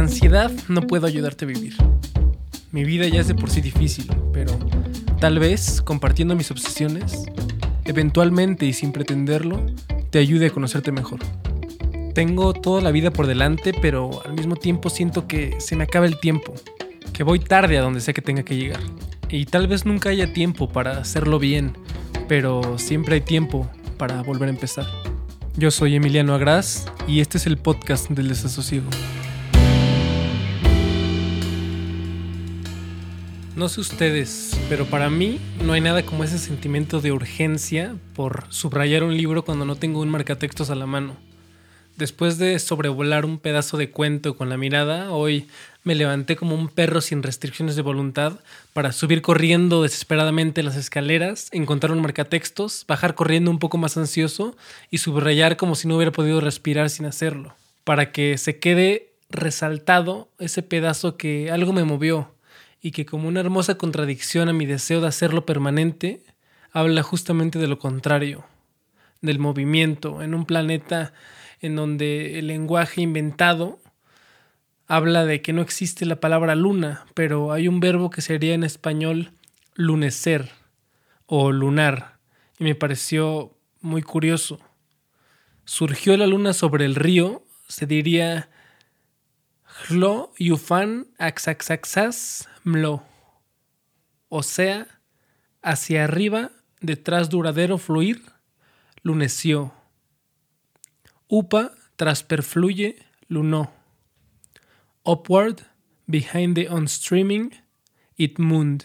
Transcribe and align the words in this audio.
ansiedad 0.00 0.50
no 0.68 0.82
puedo 0.82 1.06
ayudarte 1.06 1.44
a 1.44 1.48
vivir. 1.48 1.76
Mi 2.72 2.84
vida 2.84 3.06
ya 3.08 3.20
es 3.20 3.28
de 3.28 3.34
por 3.34 3.50
sí 3.50 3.60
difícil, 3.60 4.10
pero 4.32 4.58
tal 5.20 5.38
vez 5.38 5.82
compartiendo 5.82 6.34
mis 6.34 6.50
obsesiones, 6.50 7.26
eventualmente 7.84 8.66
y 8.66 8.72
sin 8.72 8.92
pretenderlo, 8.92 9.64
te 10.10 10.18
ayude 10.18 10.46
a 10.46 10.50
conocerte 10.50 10.90
mejor. 10.90 11.20
Tengo 12.14 12.52
toda 12.52 12.80
la 12.80 12.90
vida 12.90 13.12
por 13.12 13.26
delante, 13.26 13.72
pero 13.80 14.22
al 14.24 14.34
mismo 14.34 14.56
tiempo 14.56 14.90
siento 14.90 15.28
que 15.28 15.60
se 15.60 15.76
me 15.76 15.84
acaba 15.84 16.06
el 16.06 16.18
tiempo, 16.18 16.54
que 17.12 17.22
voy 17.22 17.38
tarde 17.38 17.78
a 17.78 17.82
donde 17.82 18.00
sé 18.00 18.14
que 18.14 18.22
tenga 18.22 18.42
que 18.42 18.56
llegar. 18.56 18.80
Y 19.28 19.44
tal 19.46 19.68
vez 19.68 19.86
nunca 19.86 20.08
haya 20.08 20.32
tiempo 20.32 20.68
para 20.68 20.98
hacerlo 20.98 21.38
bien, 21.38 21.72
pero 22.26 22.78
siempre 22.78 23.16
hay 23.16 23.20
tiempo 23.20 23.70
para 23.96 24.22
volver 24.22 24.48
a 24.48 24.52
empezar. 24.52 24.86
Yo 25.56 25.70
soy 25.70 25.96
Emiliano 25.96 26.34
Agras 26.34 26.90
y 27.06 27.20
este 27.20 27.38
es 27.38 27.46
el 27.46 27.58
podcast 27.58 28.08
del 28.08 28.28
desasosiego. 28.28 28.88
No 33.60 33.68
sé 33.68 33.82
ustedes, 33.82 34.58
pero 34.70 34.86
para 34.86 35.10
mí 35.10 35.38
no 35.62 35.74
hay 35.74 35.82
nada 35.82 36.02
como 36.02 36.24
ese 36.24 36.38
sentimiento 36.38 37.02
de 37.02 37.12
urgencia 37.12 37.94
por 38.14 38.46
subrayar 38.48 39.04
un 39.04 39.14
libro 39.14 39.44
cuando 39.44 39.66
no 39.66 39.76
tengo 39.76 40.00
un 40.00 40.08
marcatextos 40.08 40.70
a 40.70 40.74
la 40.74 40.86
mano. 40.86 41.18
Después 41.98 42.38
de 42.38 42.58
sobrevolar 42.58 43.26
un 43.26 43.38
pedazo 43.38 43.76
de 43.76 43.90
cuento 43.90 44.34
con 44.34 44.48
la 44.48 44.56
mirada, 44.56 45.12
hoy 45.12 45.46
me 45.84 45.94
levanté 45.94 46.36
como 46.36 46.54
un 46.54 46.68
perro 46.68 47.02
sin 47.02 47.22
restricciones 47.22 47.76
de 47.76 47.82
voluntad 47.82 48.40
para 48.72 48.92
subir 48.92 49.20
corriendo 49.20 49.82
desesperadamente 49.82 50.62
las 50.62 50.76
escaleras, 50.76 51.50
encontrar 51.52 51.92
un 51.92 52.00
marcatextos, 52.00 52.86
bajar 52.88 53.14
corriendo 53.14 53.50
un 53.50 53.58
poco 53.58 53.76
más 53.76 53.98
ansioso 53.98 54.56
y 54.90 54.96
subrayar 54.96 55.58
como 55.58 55.74
si 55.74 55.86
no 55.86 55.96
hubiera 55.96 56.12
podido 56.12 56.40
respirar 56.40 56.88
sin 56.88 57.04
hacerlo, 57.04 57.54
para 57.84 58.10
que 58.10 58.38
se 58.38 58.58
quede 58.58 59.10
resaltado 59.28 60.30
ese 60.38 60.62
pedazo 60.62 61.18
que 61.18 61.50
algo 61.50 61.74
me 61.74 61.84
movió 61.84 62.30
y 62.80 62.92
que 62.92 63.06
como 63.06 63.28
una 63.28 63.40
hermosa 63.40 63.76
contradicción 63.76 64.48
a 64.48 64.52
mi 64.52 64.66
deseo 64.66 65.00
de 65.00 65.08
hacerlo 65.08 65.44
permanente, 65.44 66.22
habla 66.72 67.02
justamente 67.02 67.58
de 67.58 67.68
lo 67.68 67.78
contrario, 67.78 68.44
del 69.20 69.38
movimiento 69.38 70.22
en 70.22 70.34
un 70.34 70.46
planeta 70.46 71.12
en 71.60 71.76
donde 71.76 72.38
el 72.38 72.46
lenguaje 72.46 73.02
inventado 73.02 73.80
habla 74.86 75.24
de 75.24 75.42
que 75.42 75.52
no 75.52 75.62
existe 75.62 76.06
la 76.06 76.20
palabra 76.20 76.54
luna, 76.54 77.04
pero 77.14 77.52
hay 77.52 77.68
un 77.68 77.80
verbo 77.80 78.10
que 78.10 78.22
sería 78.22 78.54
en 78.54 78.64
español 78.64 79.30
lunecer 79.74 80.50
o 81.26 81.52
lunar, 81.52 82.18
y 82.58 82.64
me 82.64 82.74
pareció 82.74 83.56
muy 83.80 84.02
curioso. 84.02 84.58
Surgió 85.64 86.16
la 86.16 86.26
luna 86.26 86.52
sobre 86.54 86.86
el 86.86 86.96
río, 86.96 87.44
se 87.68 87.86
diría 87.86 88.48
Hlo 89.88 90.32
Yufan 90.38 91.06
Axaxaxas 91.18 92.49
Mlo. 92.64 93.02
O 94.28 94.42
sea, 94.42 94.86
hacia 95.62 96.04
arriba, 96.04 96.50
detrás 96.80 97.30
duradero 97.30 97.78
fluir, 97.78 98.22
luneció. 99.02 99.72
Upa 101.28 101.72
trasperfluye, 101.96 102.96
lunó. 103.28 103.72
Upward, 105.04 105.62
behind 106.06 106.54
the 106.54 106.68
onstreaming, 106.68 107.52
it 108.16 108.38
mooned. 108.38 108.84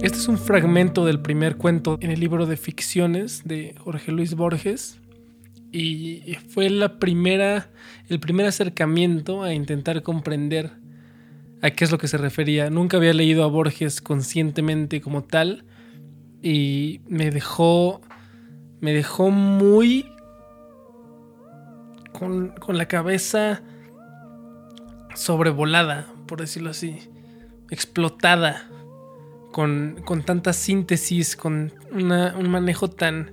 Este 0.00 0.18
es 0.18 0.28
un 0.28 0.38
fragmento 0.38 1.06
del 1.06 1.20
primer 1.20 1.56
cuento 1.56 1.98
en 2.00 2.10
el 2.10 2.20
libro 2.20 2.46
de 2.46 2.56
ficciones 2.56 3.42
de 3.44 3.74
Jorge 3.78 4.12
Luis 4.12 4.34
Borges 4.34 5.00
y 5.76 6.36
fue 6.48 6.70
la 6.70 6.98
primera, 6.98 7.70
el 8.08 8.20
primer 8.20 8.46
acercamiento 8.46 9.42
a 9.42 9.52
intentar 9.54 10.02
comprender 10.02 10.72
a 11.62 11.70
qué 11.70 11.84
es 11.84 11.90
lo 11.90 11.98
que 11.98 12.08
se 12.08 12.18
refería. 12.18 12.70
Nunca 12.70 12.96
había 12.96 13.12
leído 13.12 13.42
a 13.42 13.48
Borges 13.48 14.00
conscientemente 14.00 15.00
como 15.00 15.24
tal 15.24 15.64
y 16.42 17.00
me 17.08 17.30
dejó 17.30 18.02
me 18.84 18.92
dejó 18.92 19.30
muy 19.30 20.04
con, 22.12 22.50
con 22.50 22.76
la 22.76 22.86
cabeza 22.86 23.62
sobrevolada, 25.14 26.06
por 26.26 26.40
decirlo 26.40 26.68
así, 26.68 26.98
explotada, 27.70 28.68
con, 29.52 30.02
con 30.04 30.22
tanta 30.22 30.52
síntesis, 30.52 31.34
con 31.34 31.72
un 31.92 32.48
manejo 32.50 32.90
tan, 32.90 33.32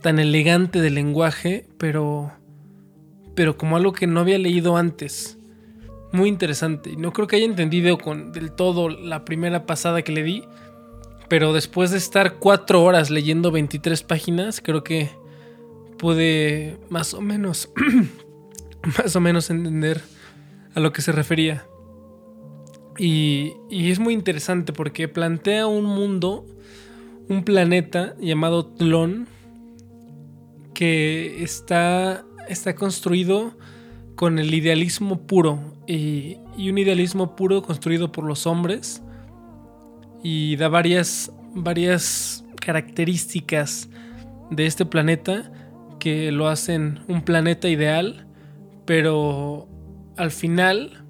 tan 0.00 0.18
elegante 0.18 0.80
del 0.80 0.94
lenguaje, 0.94 1.66
pero, 1.78 2.32
pero 3.34 3.56
como 3.56 3.76
algo 3.76 3.92
que 3.92 4.06
no 4.06 4.20
había 4.20 4.38
leído 4.38 4.76
antes 4.76 5.38
muy 6.12 6.28
interesante. 6.28 6.96
No 6.96 7.12
creo 7.12 7.26
que 7.26 7.36
haya 7.36 7.44
entendido 7.44 7.98
con 7.98 8.32
del 8.32 8.52
todo 8.52 8.88
la 8.88 9.24
primera 9.24 9.66
pasada 9.66 10.02
que 10.02 10.12
le 10.12 10.22
di, 10.22 10.44
pero 11.28 11.52
después 11.52 11.90
de 11.90 11.98
estar 11.98 12.34
cuatro 12.34 12.82
horas 12.82 13.10
leyendo 13.10 13.50
23 13.50 14.02
páginas, 14.02 14.60
creo 14.60 14.82
que 14.82 15.10
pude 15.98 16.78
más 16.88 17.14
o 17.14 17.20
menos, 17.20 17.70
más 18.98 19.14
o 19.16 19.20
menos 19.20 19.50
entender 19.50 20.00
a 20.74 20.80
lo 20.80 20.92
que 20.92 21.02
se 21.02 21.12
refería. 21.12 21.66
Y, 22.98 23.52
y 23.70 23.90
es 23.90 23.98
muy 23.98 24.14
interesante 24.14 24.72
porque 24.72 25.06
plantea 25.06 25.66
un 25.66 25.84
mundo, 25.84 26.46
un 27.28 27.44
planeta 27.44 28.16
llamado 28.18 28.66
Tlon, 28.66 29.28
que 30.78 31.42
está, 31.42 32.24
está 32.48 32.76
construido 32.76 33.58
con 34.14 34.38
el 34.38 34.54
idealismo 34.54 35.26
puro 35.26 35.74
y, 35.88 36.36
un 36.56 36.78
idealismo 36.78 37.34
puro 37.34 37.62
construido 37.62 38.12
por 38.12 38.22
los 38.22 38.46
hombres 38.46 39.02
y 40.22 40.54
da 40.54 40.68
varias, 40.68 41.32
varias 41.52 42.44
características 42.60 43.88
de 44.52 44.66
este 44.66 44.86
planeta 44.86 45.50
que 45.98 46.30
lo 46.30 46.46
hacen 46.46 47.00
un 47.08 47.22
planeta 47.22 47.68
ideal, 47.68 48.28
pero 48.84 49.66
al 50.16 50.30
final 50.30 51.04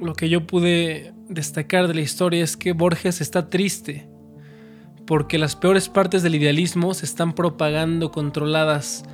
lo 0.00 0.14
que 0.14 0.30
yo 0.30 0.46
pude 0.46 1.12
destacar 1.28 1.88
de 1.88 1.94
la 1.94 2.00
historia 2.00 2.42
es 2.42 2.56
que 2.56 2.72
Borges 2.72 3.20
está 3.20 3.50
triste 3.50 4.08
porque 5.06 5.38
las 5.38 5.56
peores 5.56 5.88
partes 5.88 6.22
del 6.22 6.34
idealismo 6.34 6.94
se 6.94 7.04
están 7.04 7.34
propagando 7.34 8.10
controladas 8.10 9.04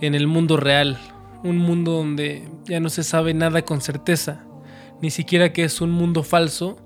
en 0.00 0.14
el 0.14 0.26
mundo 0.26 0.56
real, 0.56 0.98
un 1.44 1.58
mundo 1.58 1.92
donde 1.92 2.48
ya 2.64 2.80
no 2.80 2.88
se 2.88 3.04
sabe 3.04 3.34
nada 3.34 3.62
con 3.62 3.80
certeza, 3.80 4.44
ni 5.00 5.10
siquiera 5.10 5.52
que 5.52 5.64
es 5.64 5.80
un 5.80 5.90
mundo 5.90 6.22
falso 6.22 6.78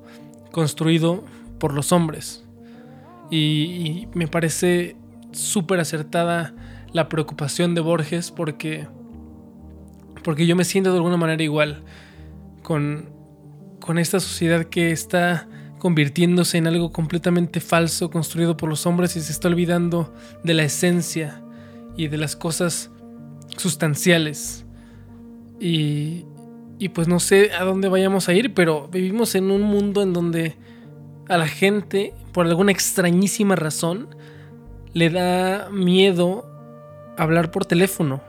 construido 0.52 1.24
por 1.58 1.72
los 1.72 1.92
hombres. 1.92 2.44
Y, 3.30 4.08
me 4.14 4.26
parece 4.26 4.96
súper 5.32 5.78
acertada 5.78 6.54
la 6.92 7.08
preocupación 7.08 7.74
de 7.74 7.80
Borges 7.80 8.32
porque, 8.32 8.88
porque 10.24 10.46
yo 10.46 10.56
me 10.56 10.64
siento 10.64 10.90
de 10.90 10.96
alguna 10.96 11.16
manera 11.16 11.42
igual 11.42 11.84
con, 12.62 13.10
con 13.78 13.98
esta 13.98 14.18
sociedad 14.18 14.64
que 14.64 14.90
está 14.90 15.46
convirtiéndose 15.80 16.58
en 16.58 16.68
algo 16.68 16.92
completamente 16.92 17.58
falso 17.58 18.10
construido 18.10 18.56
por 18.56 18.68
los 18.68 18.86
hombres 18.86 19.16
y 19.16 19.20
se 19.20 19.32
está 19.32 19.48
olvidando 19.48 20.14
de 20.44 20.54
la 20.54 20.62
esencia 20.62 21.42
y 21.96 22.06
de 22.06 22.18
las 22.18 22.36
cosas 22.36 22.90
sustanciales. 23.56 24.64
Y, 25.58 26.24
y 26.78 26.90
pues 26.90 27.08
no 27.08 27.18
sé 27.18 27.50
a 27.52 27.64
dónde 27.64 27.88
vayamos 27.88 28.28
a 28.28 28.34
ir, 28.34 28.54
pero 28.54 28.86
vivimos 28.86 29.34
en 29.34 29.50
un 29.50 29.62
mundo 29.62 30.02
en 30.02 30.12
donde 30.12 30.56
a 31.28 31.36
la 31.36 31.48
gente, 31.48 32.14
por 32.32 32.46
alguna 32.46 32.70
extrañísima 32.70 33.56
razón, 33.56 34.14
le 34.92 35.10
da 35.10 35.68
miedo 35.70 36.46
hablar 37.16 37.50
por 37.50 37.64
teléfono. 37.64 38.20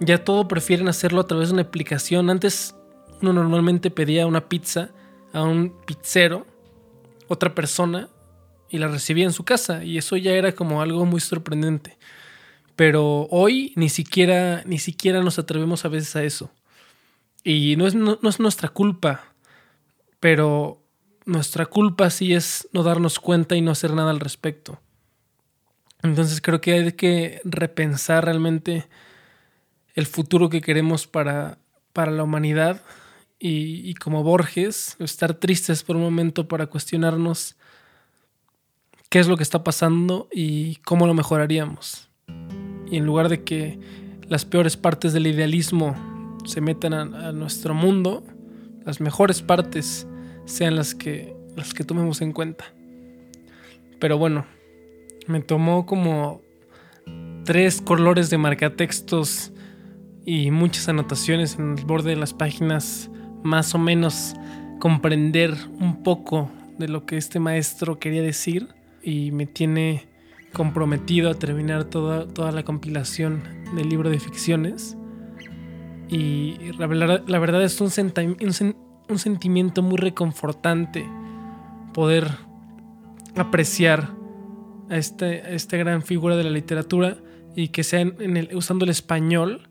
Ya 0.00 0.24
todo 0.24 0.48
prefieren 0.48 0.88
hacerlo 0.88 1.20
a 1.20 1.26
través 1.26 1.48
de 1.48 1.54
una 1.54 1.62
aplicación. 1.62 2.30
Antes 2.30 2.74
uno 3.22 3.32
normalmente 3.32 3.90
pedía 3.90 4.26
una 4.26 4.48
pizza 4.48 4.90
a 5.36 5.42
un 5.42 5.70
pizzero, 5.84 6.46
otra 7.28 7.54
persona, 7.54 8.08
y 8.70 8.78
la 8.78 8.88
recibía 8.88 9.24
en 9.24 9.32
su 9.32 9.44
casa. 9.44 9.84
Y 9.84 9.98
eso 9.98 10.16
ya 10.16 10.32
era 10.32 10.52
como 10.52 10.80
algo 10.80 11.04
muy 11.04 11.20
sorprendente. 11.20 11.98
Pero 12.74 13.26
hoy 13.30 13.74
ni 13.76 13.90
siquiera, 13.90 14.62
ni 14.64 14.78
siquiera 14.78 15.22
nos 15.22 15.38
atrevemos 15.38 15.84
a 15.84 15.88
veces 15.88 16.16
a 16.16 16.24
eso. 16.24 16.50
Y 17.44 17.76
no 17.76 17.86
es, 17.86 17.94
no, 17.94 18.18
es 18.22 18.40
nuestra 18.40 18.70
culpa, 18.70 19.24
pero 20.20 20.82
nuestra 21.26 21.66
culpa 21.66 22.08
sí 22.08 22.32
es 22.32 22.66
no 22.72 22.82
darnos 22.82 23.20
cuenta 23.20 23.56
y 23.56 23.60
no 23.60 23.72
hacer 23.72 23.92
nada 23.92 24.10
al 24.10 24.20
respecto. 24.20 24.80
Entonces 26.02 26.40
creo 26.40 26.62
que 26.62 26.72
hay 26.72 26.92
que 26.92 27.42
repensar 27.44 28.24
realmente 28.24 28.88
el 29.94 30.06
futuro 30.06 30.48
que 30.48 30.62
queremos 30.62 31.06
para, 31.06 31.58
para 31.92 32.10
la 32.10 32.22
humanidad 32.22 32.82
y, 33.38 33.94
como 33.94 34.22
Borges, 34.22 34.96
estar 34.98 35.34
tristes 35.34 35.82
por 35.82 35.96
un 35.96 36.02
momento 36.02 36.48
para 36.48 36.66
cuestionarnos 36.66 37.56
qué 39.10 39.18
es 39.18 39.28
lo 39.28 39.36
que 39.36 39.42
está 39.42 39.62
pasando 39.62 40.28
y 40.32 40.76
cómo 40.76 41.06
lo 41.06 41.14
mejoraríamos. 41.14 42.08
y 42.90 42.96
en 42.96 43.04
lugar 43.04 43.28
de 43.28 43.42
que 43.42 43.78
las 44.28 44.44
peores 44.44 44.76
partes 44.76 45.12
del 45.12 45.26
idealismo 45.26 45.94
se 46.44 46.60
metan 46.60 46.92
a, 46.94 47.32
nuestro 47.32 47.74
mundo, 47.74 48.24
las 48.84 49.00
mejores 49.00 49.42
partes 49.42 50.06
sean 50.44 50.76
las 50.76 50.94
que, 50.94 51.36
las 51.56 51.74
que 51.74 51.84
tomemos 51.84 52.22
en 52.22 52.32
cuenta. 52.32 52.64
Pero 53.98 54.18
bueno, 54.18 54.46
me 55.26 55.40
tomó 55.40 55.86
como 55.86 56.40
tres 57.44 57.80
colores 57.80 58.30
de 58.30 58.38
marcatextos 58.38 59.52
y 60.24 60.50
muchas 60.50 60.88
anotaciones 60.88 61.58
en 61.58 61.78
el 61.78 61.84
borde 61.84 62.10
de 62.10 62.16
las 62.16 62.34
páginas, 62.34 63.10
más 63.42 63.74
o 63.74 63.78
menos 63.78 64.34
comprender 64.78 65.54
un 65.80 66.02
poco 66.02 66.50
de 66.78 66.88
lo 66.88 67.06
que 67.06 67.16
este 67.16 67.40
maestro 67.40 67.98
quería 67.98 68.22
decir 68.22 68.68
y 69.02 69.30
me 69.30 69.46
tiene 69.46 70.06
comprometido 70.52 71.30
a 71.30 71.34
terminar 71.34 71.84
toda, 71.84 72.26
toda 72.26 72.52
la 72.52 72.64
compilación 72.64 73.42
del 73.74 73.88
libro 73.88 74.10
de 74.10 74.18
ficciones. 74.18 74.96
Y 76.08 76.56
la, 76.78 76.86
verdad 76.86 77.62
es 77.62 77.80
un, 77.80 77.90
sentimiento 79.18 79.82
muy 79.82 79.96
reconfortante 79.96 81.06
poder 81.92 82.30
apreciar 83.36 84.10
a, 84.88 84.96
este, 84.96 85.54
esta 85.54 85.76
gran 85.76 86.02
figura 86.02 86.36
de 86.36 86.44
la 86.44 86.50
literatura 86.50 87.18
y 87.54 87.68
que 87.68 87.82
sea 87.82 88.00
en 88.00 88.48
usando 88.54 88.84
el 88.84 88.90
español 88.90 89.68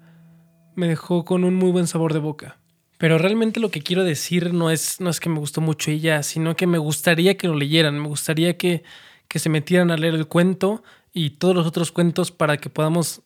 me 0.76 0.88
dejó 0.88 1.24
con 1.24 1.44
un 1.44 1.56
muy 1.56 1.72
buen 1.72 1.88
sabor 1.88 2.14
de 2.14 2.20
boca. 2.20 2.58
Pero 2.98 3.18
realmente 3.18 3.60
lo 3.60 3.70
que 3.70 3.82
quiero 3.82 4.04
decir 4.04 4.54
no 4.54 4.72
es, 4.72 5.02
no 5.02 5.10
es 5.10 5.20
que 5.20 5.30
me 5.30 5.40
gustó 5.40 5.62
mucho 5.62 5.92
ella, 5.92 6.24
sino 6.24 6.56
que 6.56 6.68
me 6.68 6.78
gustaría 6.78 7.36
que 7.36 7.48
lo 7.48 7.56
leyeran, 7.56 8.00
me 8.00 8.08
gustaría 8.08 8.58
que, 8.58 8.84
que 9.28 9.40
se 9.40 9.50
metieran 9.50 9.92
a 9.92 9.98
leer 9.98 10.16
el 10.16 10.28
cuento 10.28 10.84
y 11.14 11.32
todos 11.32 11.56
los 11.56 11.68
otros 11.68 11.92
cuentos 11.92 12.32
para 12.32 12.58
que 12.58 12.70
podamos 12.70 13.22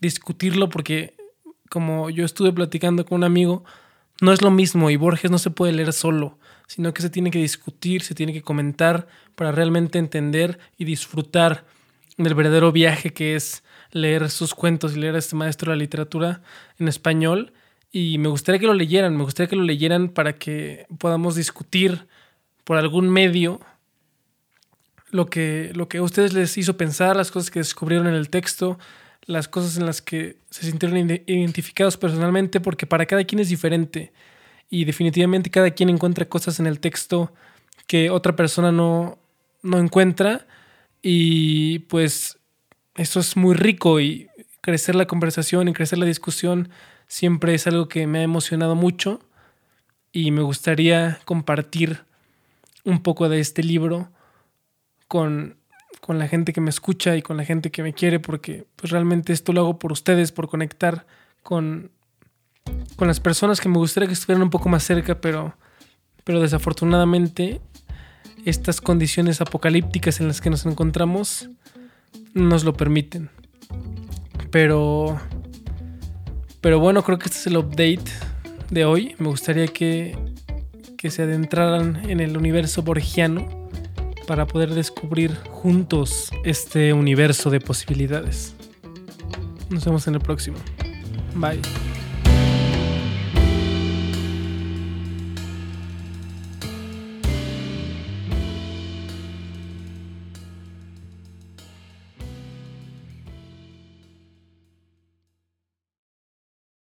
discutirlo, 0.00 0.68
porque 0.68 1.14
como 1.70 2.10
yo 2.10 2.24
estuve 2.24 2.52
platicando 2.52 3.04
con 3.04 3.16
un 3.16 3.24
amigo, 3.24 3.64
no 4.20 4.32
es 4.32 4.42
lo 4.42 4.50
mismo 4.50 4.90
y 4.90 4.96
Borges 4.96 5.30
no 5.30 5.38
se 5.38 5.50
puede 5.50 5.72
leer 5.72 5.92
solo, 5.92 6.38
sino 6.66 6.94
que 6.94 7.02
se 7.02 7.10
tiene 7.10 7.30
que 7.30 7.38
discutir, 7.38 8.02
se 8.02 8.14
tiene 8.14 8.32
que 8.32 8.42
comentar 8.42 9.08
para 9.34 9.52
realmente 9.52 9.98
entender 9.98 10.58
y 10.78 10.84
disfrutar 10.84 11.64
del 12.16 12.34
verdadero 12.34 12.70
viaje 12.72 13.12
que 13.12 13.34
es 13.34 13.64
leer 13.90 14.30
sus 14.30 14.54
cuentos 14.54 14.96
y 14.96 15.00
leer 15.00 15.16
a 15.16 15.18
este 15.18 15.36
maestro 15.36 15.70
de 15.70 15.76
la 15.76 15.82
literatura 15.82 16.42
en 16.78 16.88
español. 16.88 17.52
Y 17.96 18.18
me 18.18 18.28
gustaría 18.28 18.58
que 18.58 18.66
lo 18.66 18.74
leyeran, 18.74 19.16
me 19.16 19.22
gustaría 19.22 19.48
que 19.48 19.54
lo 19.54 19.62
leyeran 19.62 20.08
para 20.08 20.32
que 20.32 20.84
podamos 20.98 21.36
discutir 21.36 22.08
por 22.64 22.76
algún 22.76 23.08
medio 23.08 23.60
lo 25.12 25.26
que, 25.26 25.70
lo 25.76 25.88
que 25.88 25.98
a 25.98 26.02
ustedes 26.02 26.32
les 26.32 26.58
hizo 26.58 26.76
pensar, 26.76 27.14
las 27.14 27.30
cosas 27.30 27.52
que 27.52 27.60
descubrieron 27.60 28.08
en 28.08 28.14
el 28.14 28.30
texto, 28.30 28.80
las 29.26 29.46
cosas 29.46 29.76
en 29.76 29.86
las 29.86 30.02
que 30.02 30.38
se 30.50 30.62
sintieron 30.62 31.08
identificados 31.26 31.96
personalmente, 31.96 32.58
porque 32.58 32.84
para 32.84 33.06
cada 33.06 33.22
quien 33.22 33.38
es 33.38 33.48
diferente 33.48 34.12
y 34.68 34.86
definitivamente 34.86 35.48
cada 35.48 35.70
quien 35.70 35.88
encuentra 35.88 36.28
cosas 36.28 36.58
en 36.58 36.66
el 36.66 36.80
texto 36.80 37.32
que 37.86 38.10
otra 38.10 38.34
persona 38.34 38.72
no, 38.72 39.18
no 39.62 39.78
encuentra 39.78 40.48
y 41.00 41.78
pues 41.78 42.38
eso 42.96 43.20
es 43.20 43.36
muy 43.36 43.54
rico 43.54 44.00
y 44.00 44.26
crecer 44.62 44.96
la 44.96 45.06
conversación 45.06 45.68
y 45.68 45.72
crecer 45.72 46.00
la 46.00 46.06
discusión 46.06 46.70
siempre 47.06 47.54
es 47.54 47.66
algo 47.66 47.88
que 47.88 48.06
me 48.06 48.20
ha 48.20 48.22
emocionado 48.22 48.74
mucho 48.74 49.20
y 50.12 50.30
me 50.30 50.42
gustaría 50.42 51.20
compartir 51.24 52.04
un 52.84 53.02
poco 53.02 53.28
de 53.28 53.40
este 53.40 53.62
libro 53.62 54.10
con 55.08 55.56
con 56.04 56.18
la 56.18 56.28
gente 56.28 56.52
que 56.52 56.60
me 56.60 56.68
escucha 56.68 57.16
y 57.16 57.22
con 57.22 57.38
la 57.38 57.46
gente 57.46 57.70
que 57.70 57.82
me 57.82 57.94
quiere, 57.94 58.20
porque 58.20 58.66
pues 58.76 58.92
realmente 58.92 59.32
esto 59.32 59.54
lo 59.54 59.62
hago 59.62 59.78
por 59.78 59.90
ustedes, 59.90 60.32
por 60.32 60.50
conectar 60.50 61.06
con, 61.42 61.92
con 62.96 63.08
las 63.08 63.20
personas 63.20 63.58
que 63.58 63.70
me 63.70 63.78
gustaría 63.78 64.06
que 64.06 64.12
estuvieran 64.12 64.42
un 64.42 64.50
poco 64.50 64.68
más 64.68 64.82
cerca, 64.82 65.22
pero, 65.22 65.56
pero 66.22 66.42
desafortunadamente 66.42 67.62
estas 68.44 68.82
condiciones 68.82 69.40
apocalípticas 69.40 70.20
en 70.20 70.28
las 70.28 70.42
que 70.42 70.50
nos 70.50 70.66
encontramos 70.66 71.48
nos 72.34 72.64
lo 72.64 72.74
permiten. 72.74 73.30
Pero, 74.50 75.18
pero 76.64 76.80
bueno, 76.80 77.02
creo 77.02 77.18
que 77.18 77.26
este 77.26 77.36
es 77.36 77.46
el 77.48 77.58
update 77.58 78.10
de 78.70 78.86
hoy. 78.86 79.14
Me 79.18 79.28
gustaría 79.28 79.66
que, 79.66 80.16
que 80.96 81.10
se 81.10 81.24
adentraran 81.24 82.08
en 82.08 82.20
el 82.20 82.38
universo 82.38 82.80
borgiano 82.80 83.68
para 84.26 84.46
poder 84.46 84.70
descubrir 84.70 85.36
juntos 85.50 86.30
este 86.42 86.94
universo 86.94 87.50
de 87.50 87.60
posibilidades. 87.60 88.54
Nos 89.68 89.84
vemos 89.84 90.08
en 90.08 90.14
el 90.14 90.20
próximo. 90.22 90.56
Bye. 91.34 91.60